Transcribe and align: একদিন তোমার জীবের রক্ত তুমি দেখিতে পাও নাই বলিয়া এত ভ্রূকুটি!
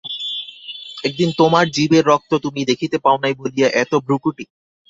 একদিন 1.03 1.29
তোমার 1.39 1.65
জীবের 1.75 2.03
রক্ত 2.05 2.31
তুমি 2.45 2.61
দেখিতে 2.69 2.97
পাও 3.03 3.17
নাই 3.23 3.33
বলিয়া 3.39 3.67
এত 3.81 3.91
ভ্রূকুটি! 4.05 4.43